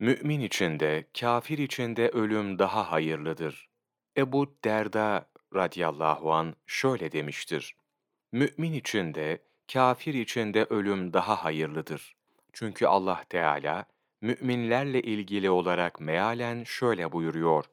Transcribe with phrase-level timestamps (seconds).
[0.00, 3.68] Mümin için de, kafir için de ölüm daha hayırlıdır.
[4.16, 7.76] Ebu Derda radıyallahu an şöyle demiştir.
[8.32, 12.16] Mümin için de, kafir için de ölüm daha hayırlıdır.
[12.52, 13.86] Çünkü Allah Teala,
[14.20, 17.64] müminlerle ilgili olarak mealen şöyle buyuruyor.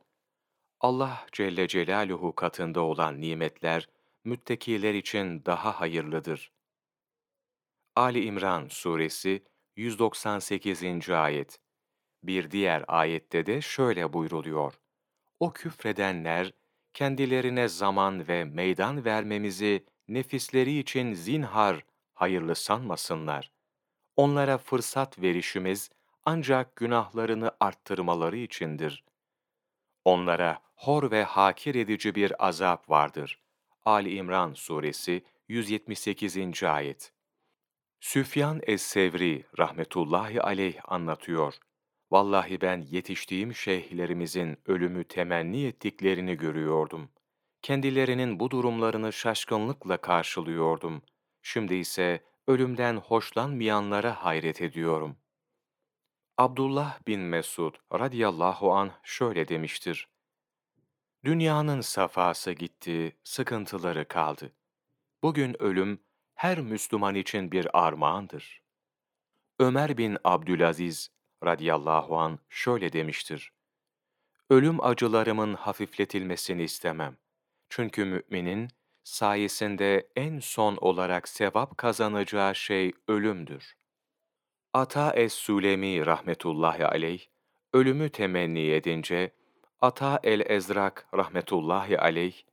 [0.80, 3.90] Allah Celle Celaluhu katında olan nimetler,
[4.24, 6.52] müttakiler için daha hayırlıdır.
[7.96, 9.44] Ali İmran Suresi
[9.76, 11.10] 198.
[11.10, 11.63] Ayet
[12.24, 14.74] Bir diğer ayette de şöyle buyruluyor.
[15.40, 16.54] O küfredenler,
[16.94, 23.52] kendilerine zaman ve meydan vermemizi nefisleri için zinhar hayırlı sanmasınlar.
[24.16, 25.90] Onlara fırsat verişimiz
[26.26, 29.04] ancak günahlarını arttırmaları içindir.
[30.06, 33.40] Onlara hor ve hakir edici bir azap vardır.
[33.86, 36.64] Ali İmran Suresi 178.
[36.64, 37.14] Ayet
[38.00, 41.54] Süfyan es-Sevri rahmetullahi aleyh anlatıyor.
[42.14, 47.10] Vallahi ben yetiştiğim şeyhlerimizin ölümü temenni ettiklerini görüyordum.
[47.62, 51.02] Kendilerinin bu durumlarını şaşkınlıkla karşılıyordum.
[51.42, 55.18] Şimdi ise ölümden hoşlanmayanlara hayret ediyorum.
[56.38, 60.08] Abdullah bin Mesud radıyallahu an şöyle demiştir.
[61.26, 64.52] Dünyanın safası gitti, sıkıntıları kaldı.
[65.24, 66.00] Bugün ölüm
[66.36, 68.62] her Müslüman için bir armağandır.
[69.60, 71.14] Ömer bin Abdülaziz
[71.46, 73.52] radıyallahu an şöyle demiştir.
[74.50, 77.18] Ölüm acılarımın hafifletilmesini istemem.
[77.70, 78.70] Çünkü müminin
[79.04, 83.78] sayesinde en son olarak sevap kazanacağı şey ölümdür.
[84.74, 87.26] Ata es-Sülemi rahmetullahi aleyh,
[87.74, 89.32] ölümü temenni edince,
[89.82, 92.44] Ata el-Ezrak rahmetullahi aleyh,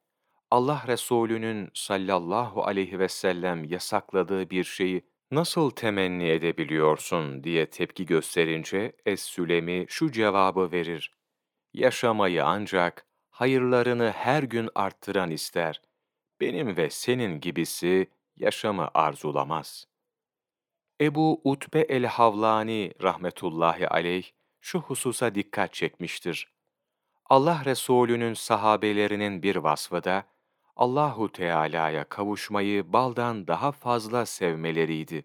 [0.51, 8.93] Allah Resulü'nün sallallahu aleyhi ve sellem yasakladığı bir şeyi nasıl temenni edebiliyorsun diye tepki gösterince
[9.07, 11.13] Es-Sülemi şu cevabı verir.
[11.75, 15.83] Yaşamayı ancak hayırlarını her gün arttıran ister.
[16.41, 19.87] Benim ve senin gibisi yaşamı arzulamaz.
[21.01, 24.31] Ebu Utbe el-Havlani rahmetullahi aleyh
[24.61, 26.55] şu hususa dikkat çekmiştir.
[27.25, 30.25] Allah Resulü'nün sahabelerinin bir vasfı da
[30.81, 35.25] Allahu Teala'ya kavuşmayı baldan daha fazla sevmeleriydi.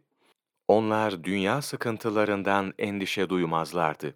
[0.68, 4.16] Onlar dünya sıkıntılarından endişe duymazlardı.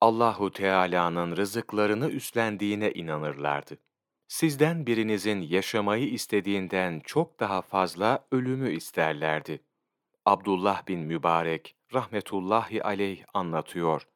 [0.00, 3.78] Allahu Teala'nın rızıklarını üstlendiğine inanırlardı.
[4.28, 9.60] Sizden birinizin yaşamayı istediğinden çok daha fazla ölümü isterlerdi.
[10.26, 14.08] Abdullah bin Mübarek rahmetullahi aleyh anlatıyor.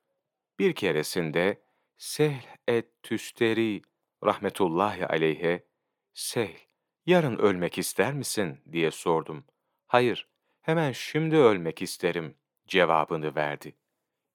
[0.58, 1.62] Bir keresinde
[1.98, 3.82] Sehl et Tüsteri
[4.24, 5.69] rahmetullahi aleyhe
[6.12, 6.58] Sehl,
[7.06, 9.44] yarın ölmek ister misin diye sordum.
[9.86, 10.28] Hayır,
[10.60, 13.76] hemen şimdi ölmek isterim cevabını verdi.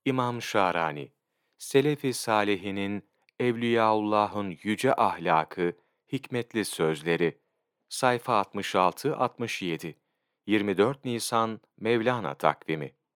[0.06, 1.12] İmam Şarani,
[1.58, 3.10] Selefi Salihinin
[3.40, 5.74] Evliyaullah'ın yüce ahlakı,
[6.12, 7.42] hikmetli sözleri,
[7.90, 9.96] sayfa 66-67,
[10.46, 12.96] 24 Nisan Mevlana takvimi.